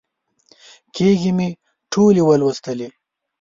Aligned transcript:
کېږې 0.95 1.31
مې 1.37 1.49
ټولې 1.91 2.21
ولوسلې. 2.25 2.87